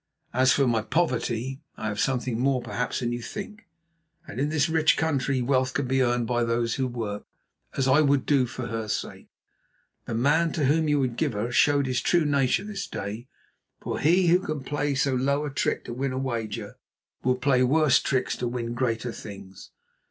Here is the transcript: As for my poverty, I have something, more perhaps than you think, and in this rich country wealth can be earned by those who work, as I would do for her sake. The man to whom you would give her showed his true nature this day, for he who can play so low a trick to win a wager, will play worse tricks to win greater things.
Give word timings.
As 0.33 0.51
for 0.51 0.65
my 0.65 0.81
poverty, 0.81 1.61
I 1.77 1.87
have 1.89 1.99
something, 1.99 2.39
more 2.39 2.59
perhaps 2.59 3.01
than 3.01 3.11
you 3.11 3.21
think, 3.21 3.67
and 4.25 4.39
in 4.39 4.49
this 4.49 4.67
rich 4.67 4.97
country 4.97 5.43
wealth 5.43 5.75
can 5.75 5.85
be 5.85 6.01
earned 6.01 6.25
by 6.25 6.43
those 6.43 6.73
who 6.73 6.87
work, 6.87 7.27
as 7.77 7.87
I 7.87 8.01
would 8.01 8.25
do 8.25 8.47
for 8.47 8.65
her 8.65 8.87
sake. 8.87 9.27
The 10.07 10.15
man 10.15 10.53
to 10.53 10.65
whom 10.65 10.87
you 10.87 10.99
would 10.99 11.17
give 11.17 11.33
her 11.33 11.51
showed 11.51 11.85
his 11.85 12.01
true 12.01 12.25
nature 12.25 12.63
this 12.63 12.87
day, 12.87 13.27
for 13.79 13.99
he 13.99 14.25
who 14.29 14.39
can 14.39 14.63
play 14.63 14.95
so 14.95 15.13
low 15.13 15.45
a 15.45 15.51
trick 15.51 15.85
to 15.85 15.93
win 15.93 16.13
a 16.13 16.17
wager, 16.17 16.77
will 17.23 17.35
play 17.35 17.61
worse 17.61 17.99
tricks 17.99 18.35
to 18.37 18.47
win 18.47 18.73
greater 18.73 19.11
things. 19.11 19.69